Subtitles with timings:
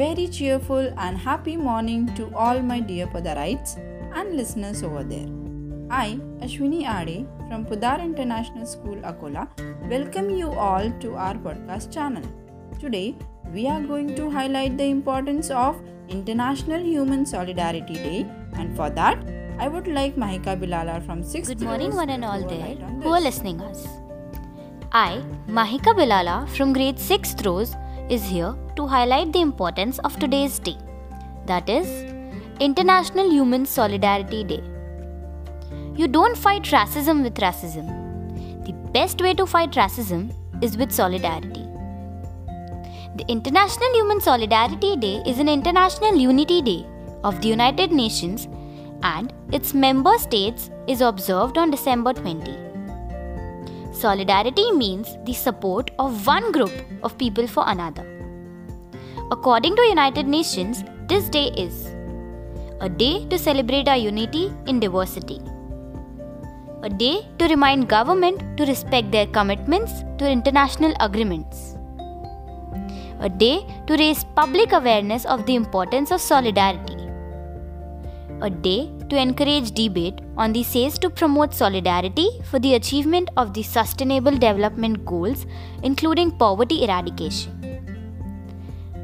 [0.00, 3.72] very cheerful and happy morning to all my dear Podarites
[4.18, 5.28] and listeners over there.
[5.90, 9.42] I, Ashwini Ade from Podar International School, Akola,
[9.90, 12.22] welcome you all to our podcast channel.
[12.78, 13.14] Today,
[13.52, 19.22] we are going to highlight the importance of International Human Solidarity Day, and for that,
[19.58, 23.10] I would like Mahika Bilala from 6th Good morning, one and all there on who
[23.10, 23.86] are listening us.
[24.92, 27.76] I, Mahika Bilala from grade 6th Rose,
[28.10, 30.76] is here to highlight the importance of today's day.
[31.46, 31.88] That is
[32.58, 34.62] International Human Solidarity Day.
[35.96, 37.86] You don't fight racism with racism.
[38.66, 41.66] The best way to fight racism is with solidarity.
[43.16, 46.86] The International Human Solidarity Day is an international unity day
[47.22, 48.48] of the United Nations
[49.02, 52.69] and its member states is observed on December 20.
[54.00, 56.72] Solidarity means the support of one group
[57.02, 58.04] of people for another.
[59.30, 61.86] According to United Nations, this day is
[62.80, 65.42] a day to celebrate our unity in diversity.
[66.82, 71.76] A day to remind government to respect their commitments to international agreements.
[73.20, 77.09] A day to raise public awareness of the importance of solidarity.
[78.42, 83.52] A day to encourage debate on the says to promote solidarity for the achievement of
[83.52, 85.46] the sustainable development goals
[85.82, 87.52] including poverty eradication.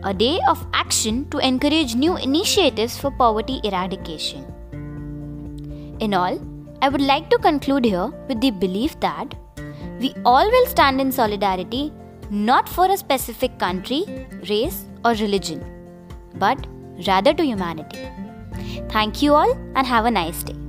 [0.04, 4.44] A day of action to encourage new initiatives for poverty eradication.
[6.00, 6.38] In all,
[6.80, 9.34] I would like to conclude here with the belief that
[10.00, 11.92] we all will stand in solidarity
[12.30, 14.04] not for a specific country,
[14.48, 15.64] race, or religion,
[16.36, 16.66] but
[17.06, 17.98] rather to humanity.
[18.88, 20.65] Thank you all and have a nice day.